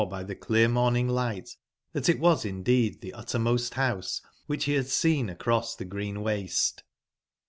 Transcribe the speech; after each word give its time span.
122 0.01 0.41
I 0.41 0.67
clcarmoming 0.67 1.09
light 1.11 1.57
that 1.93 2.09
it 2.09 2.19
was 2.19 2.43
iTii 2.43 2.57
i 2.57 2.61
deed 2.63 3.01
tbc 3.03 3.11
Uttermost 3.13 3.75
House 3.75 4.23
which 4.47 4.65
he 4.65 4.73
had 4.73 4.87
seen 4.87 5.29
across 5.29 5.75
the 5.75 5.85
green 5.85 6.23
waste. 6.23 6.81